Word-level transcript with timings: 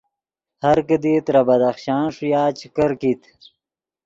ہر 0.63 0.77
کیدی 0.87 1.13
ترے 1.25 1.41
بدخشان 1.47 2.05
ݰویا 2.15 2.43
چے 2.57 2.67
کرکیت 2.75 3.21